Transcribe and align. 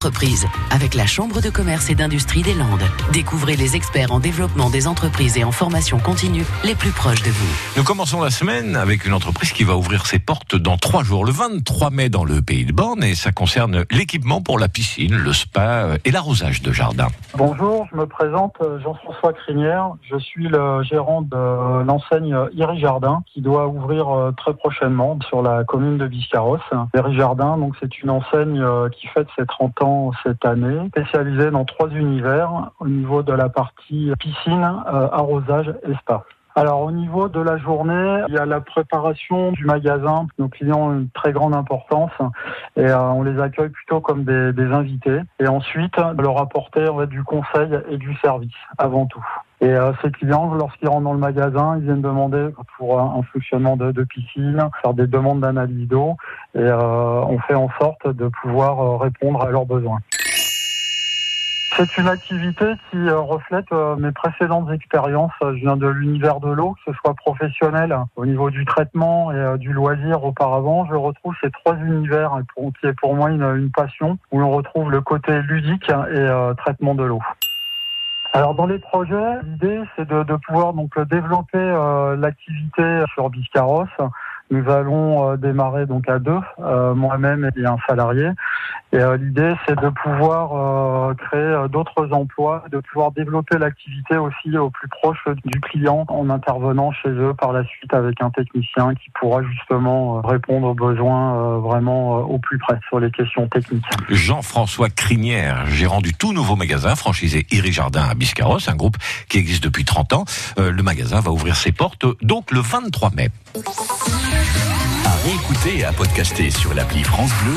Entreprise, 0.00 0.46
avec 0.70 0.94
la 0.94 1.06
Chambre 1.06 1.40
de 1.40 1.50
commerce 1.50 1.90
et 1.90 1.96
d'industrie 1.96 2.42
des 2.42 2.54
Landes. 2.54 2.84
Découvrez 3.12 3.56
les 3.56 3.74
experts 3.74 4.12
en 4.12 4.20
développement 4.20 4.70
des 4.70 4.86
entreprises 4.86 5.36
et 5.36 5.42
en 5.42 5.50
formation 5.50 5.98
continue 5.98 6.44
les 6.62 6.76
plus 6.76 6.92
proches 6.92 7.24
de 7.24 7.30
vous. 7.30 7.76
Nous 7.76 7.82
commençons 7.82 8.22
la 8.22 8.30
semaine 8.30 8.76
avec 8.76 9.06
une 9.06 9.12
entreprise 9.12 9.52
qui 9.52 9.64
va 9.64 9.76
ouvrir 9.76 10.06
ses 10.06 10.20
portes 10.20 10.54
dans 10.54 10.76
trois 10.76 11.02
jours, 11.02 11.24
le 11.24 11.32
23 11.32 11.90
mai 11.90 12.10
dans 12.10 12.24
le 12.24 12.40
pays 12.42 12.64
de 12.64 12.72
Borne, 12.72 13.02
et 13.02 13.16
ça 13.16 13.32
concerne 13.32 13.86
l'équipement 13.90 14.40
pour 14.40 14.60
la 14.60 14.68
piscine, 14.68 15.16
le 15.16 15.32
spa 15.32 15.96
et 16.04 16.12
l'arrosage 16.12 16.62
de 16.62 16.70
jardin. 16.70 17.08
Bonjour, 17.36 17.88
je 17.90 17.96
me 17.96 18.06
présente 18.06 18.54
Jean-François 18.80 19.32
Crinière. 19.32 19.94
Je 20.08 20.16
suis 20.16 20.46
le 20.46 20.80
gérant 20.84 21.22
de 21.22 21.82
l'enseigne 21.82 22.36
Iri 22.52 22.78
Jardin 22.78 23.24
qui 23.34 23.40
doit 23.40 23.66
ouvrir 23.66 24.08
euh, 24.08 24.30
très 24.30 24.54
prochainement 24.54 25.18
sur 25.28 25.42
la 25.42 25.64
commune 25.64 25.98
de 25.98 26.06
Biscarros. 26.06 26.58
Iri 26.94 27.16
Jardin, 27.16 27.58
donc 27.58 27.74
c'est 27.80 28.00
une 28.00 28.10
enseigne 28.10 28.60
euh, 28.60 28.88
qui 28.90 29.08
fête 29.08 29.26
ses 29.36 29.44
30 29.44 29.82
ans 29.82 29.87
cette 30.22 30.44
année, 30.44 30.88
spécialisé 30.88 31.50
dans 31.50 31.64
trois 31.64 31.88
univers 31.90 32.70
au 32.80 32.88
niveau 32.88 33.22
de 33.22 33.32
la 33.32 33.48
partie 33.48 34.10
piscine, 34.18 34.82
euh, 34.86 35.08
arrosage 35.12 35.72
et 35.88 35.94
spa. 36.00 36.24
Alors 36.54 36.80
au 36.80 36.90
niveau 36.90 37.28
de 37.28 37.40
la 37.40 37.56
journée, 37.56 38.24
il 38.28 38.34
y 38.34 38.38
a 38.38 38.44
la 38.44 38.60
préparation 38.60 39.52
du 39.52 39.64
magasin. 39.64 40.26
Nos 40.38 40.48
clients 40.48 40.88
ont 40.88 40.92
une 40.92 41.10
très 41.10 41.32
grande 41.32 41.54
importance 41.54 42.10
et 42.76 42.84
euh, 42.84 42.98
on 42.98 43.22
les 43.22 43.40
accueille 43.40 43.68
plutôt 43.68 44.00
comme 44.00 44.24
des, 44.24 44.72
invités. 44.72 45.20
Et 45.38 45.46
ensuite, 45.46 45.96
leur 46.18 46.40
apporter 46.40 46.84
du 47.06 47.22
conseil 47.22 47.78
et 47.88 47.96
du 47.96 48.12
service 48.16 48.58
avant 48.76 49.06
tout. 49.06 49.24
Et 49.60 49.68
euh, 49.68 49.92
ces 50.02 50.10
clients, 50.10 50.54
lorsqu'ils 50.54 50.88
rentrent 50.88 51.04
dans 51.04 51.12
le 51.12 51.18
magasin, 51.18 51.76
ils 51.78 51.84
viennent 51.84 52.02
demander 52.02 52.48
pour 52.76 53.00
un, 53.00 53.22
fonctionnement 53.32 53.76
de, 53.76 54.04
piscine, 54.04 54.68
faire 54.82 54.94
des 54.94 55.06
demandes 55.06 55.40
d'analyse 55.40 55.88
d'eau, 55.88 56.16
et 56.54 56.60
euh, 56.60 56.76
on 56.76 57.38
fait 57.40 57.54
en 57.54 57.68
sorte 57.80 58.08
de 58.08 58.28
pouvoir 58.42 59.00
répondre 59.00 59.42
à 59.42 59.50
leurs 59.50 59.66
besoins. 59.66 60.00
C'est 61.78 61.96
une 61.96 62.08
activité 62.08 62.64
qui 62.90 62.96
euh, 62.96 63.20
reflète 63.20 63.70
euh, 63.70 63.94
mes 63.94 64.10
précédentes 64.10 64.68
expériences. 64.72 65.30
Je 65.40 65.60
viens 65.60 65.76
de 65.76 65.86
l'univers 65.86 66.40
de 66.40 66.50
l'eau, 66.50 66.72
que 66.72 66.90
ce 66.90 66.98
soit 66.98 67.14
professionnel 67.14 67.96
au 68.16 68.26
niveau 68.26 68.50
du 68.50 68.64
traitement 68.64 69.30
et 69.30 69.36
euh, 69.36 69.56
du 69.58 69.72
loisir 69.72 70.24
auparavant. 70.24 70.86
Je 70.86 70.96
retrouve 70.96 71.36
ces 71.40 71.52
trois 71.52 71.76
univers 71.76 72.32
qui 72.56 72.86
est 72.86 72.94
pour 72.94 73.14
moi 73.14 73.30
une, 73.30 73.70
passion, 73.70 74.18
où 74.32 74.42
on 74.42 74.50
retrouve 74.50 74.90
le 74.90 75.00
côté 75.02 75.40
ludique 75.42 75.88
et 75.88 76.52
traitement 76.56 76.96
de 76.96 77.04
l'eau. 77.04 77.20
Alors 78.32 78.54
dans 78.54 78.66
les 78.66 78.78
projets, 78.78 79.42
l'idée 79.42 79.80
c'est 79.96 80.08
de, 80.08 80.36
pouvoir 80.46 80.72
donc 80.74 80.98
développer 81.08 81.58
l'activité 82.18 83.02
sur 83.14 83.30
Biscarros 83.30 83.86
nous 84.50 84.68
allons 84.70 85.32
euh, 85.32 85.36
démarrer 85.36 85.86
donc 85.86 86.08
à 86.08 86.18
deux, 86.18 86.38
euh, 86.60 86.94
moi-même 86.94 87.50
et 87.56 87.66
un 87.66 87.76
salarié. 87.86 88.30
Euh, 88.94 89.16
l'idée, 89.16 89.54
c'est 89.66 89.78
de 89.78 89.88
pouvoir 89.88 91.14
créer 91.16 91.66
d'autres 91.70 92.12
emplois, 92.12 92.64
de 92.70 92.80
pouvoir 92.80 93.12
développer 93.12 93.58
l'activité 93.58 94.16
aussi 94.16 94.56
au 94.56 94.70
plus 94.70 94.88
proche 94.88 95.24
du 95.44 95.60
client 95.60 96.04
en 96.08 96.30
intervenant 96.30 96.92
chez 96.92 97.10
eux 97.10 97.34
par 97.34 97.52
la 97.52 97.64
suite 97.64 97.92
avec 97.92 98.20
un 98.22 98.30
technicien 98.30 98.94
qui 98.94 99.10
pourra 99.18 99.42
justement 99.42 100.22
répondre 100.22 100.68
aux 100.68 100.74
besoins 100.74 101.58
vraiment 101.58 102.18
au 102.18 102.38
plus 102.38 102.58
près 102.58 102.78
sur 102.88 103.00
les 103.00 103.10
questions 103.10 103.46
techniques. 103.48 103.84
Jean-François 104.08 104.88
Crinière, 104.88 105.66
gérant 105.66 106.00
du 106.00 106.14
tout 106.14 106.32
nouveau 106.32 106.56
magasin 106.56 106.96
franchisé 106.96 107.46
Iri 107.50 107.72
Jardin 107.72 108.08
à 108.08 108.14
Biscarros, 108.14 108.68
un 108.68 108.76
groupe 108.76 108.96
qui 109.28 109.38
existe 109.38 109.64
depuis 109.64 109.84
30 109.84 110.12
ans. 110.14 110.24
le 110.56 110.82
magasin 110.82 111.20
va 111.20 111.30
ouvrir 111.30 111.56
ses 111.56 111.72
portes 111.72 112.06
donc 112.22 112.50
le 112.52 112.60
23 112.60 113.10
mai. 113.14 113.28
À 115.04 115.68
et 115.68 115.84
à 115.84 115.92
podcaster 115.92 116.50
sur 116.50 116.74
l'appli 116.74 117.02
France 117.02 117.32
Bleu 117.42 117.56